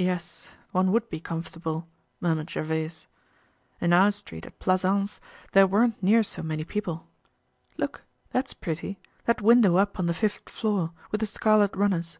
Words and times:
"Yes, 0.00 0.48
one 0.72 0.90
would 0.90 1.08
be 1.08 1.20
comfortable," 1.20 1.86
murmured 2.20 2.50
Gervaise. 2.50 3.06
"In 3.80 3.92
our 3.92 4.10
street 4.10 4.44
at 4.44 4.58
Plassans 4.58 5.20
there 5.52 5.68
weren't 5.68 6.02
near 6.02 6.24
so 6.24 6.42
many 6.42 6.64
people. 6.64 7.06
Look, 7.76 8.02
that's 8.30 8.54
pretty—that 8.54 9.40
window 9.40 9.76
up 9.76 10.00
on 10.00 10.06
the 10.06 10.14
fifth 10.14 10.48
floor, 10.48 10.90
with 11.12 11.20
the 11.20 11.26
scarlet 11.28 11.76
runners." 11.76 12.18